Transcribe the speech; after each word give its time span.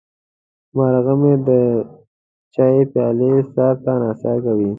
مرغه 0.75 1.13
مې 1.21 1.33
د 1.47 1.49
چای 2.53 2.77
پیاله 2.91 3.31
سر 3.53 3.73
ته 3.83 3.91
نڅا 4.01 4.33
کوي. 4.43 4.69